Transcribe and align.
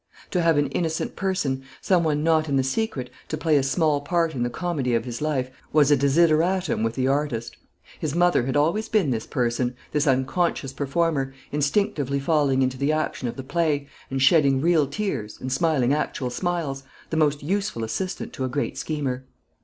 To 0.31 0.41
have 0.41 0.57
an 0.57 0.69
innocent 0.69 1.15
person, 1.15 1.61
some 1.79 2.03
one 2.03 2.23
not 2.23 2.49
in 2.49 2.55
the 2.55 2.63
secret, 2.63 3.11
to 3.27 3.37
play 3.37 3.55
a 3.55 3.61
small 3.61 4.01
part 4.01 4.33
in 4.33 4.41
the 4.41 4.49
comedy 4.49 4.95
of 4.95 5.05
his 5.05 5.21
life, 5.21 5.51
was 5.71 5.91
a 5.91 5.95
desideratum 5.95 6.81
with 6.81 6.95
the 6.95 7.07
artist. 7.07 7.55
His 7.99 8.15
mother 8.15 8.47
had 8.47 8.57
always 8.57 8.89
been 8.89 9.11
this 9.11 9.27
person, 9.27 9.75
this 9.91 10.07
unconscious 10.07 10.73
performer, 10.73 11.35
instinctively 11.51 12.19
falling 12.19 12.63
into 12.63 12.79
the 12.79 12.91
action 12.91 13.27
of 13.27 13.35
the 13.35 13.43
play, 13.43 13.87
and 14.09 14.19
shedding 14.19 14.59
real 14.59 14.87
tears, 14.87 15.37
and 15.39 15.51
smiling 15.51 15.93
actual 15.93 16.31
smiles, 16.31 16.81
the 17.11 17.17
most 17.17 17.43
useful 17.43 17.83
assistant 17.83 18.33
to 18.33 18.43
a 18.43 18.49
great 18.49 18.79
schemer. 18.79 19.25